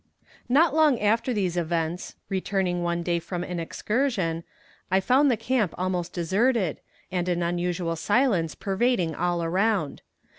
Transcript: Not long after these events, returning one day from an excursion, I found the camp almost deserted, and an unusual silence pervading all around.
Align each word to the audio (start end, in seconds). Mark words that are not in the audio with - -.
Not 0.49 0.73
long 0.73 0.99
after 0.99 1.31
these 1.31 1.55
events, 1.57 2.15
returning 2.27 2.81
one 2.81 3.03
day 3.03 3.19
from 3.19 3.43
an 3.43 3.59
excursion, 3.59 4.43
I 4.89 4.99
found 4.99 5.29
the 5.29 5.37
camp 5.37 5.75
almost 5.77 6.11
deserted, 6.11 6.79
and 7.11 7.29
an 7.29 7.43
unusual 7.43 7.95
silence 7.95 8.55
pervading 8.55 9.13
all 9.13 9.43
around. 9.43 10.01